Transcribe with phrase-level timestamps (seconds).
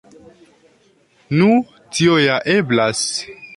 [1.41, 1.51] Nu,
[1.99, 3.07] tio ja eblas.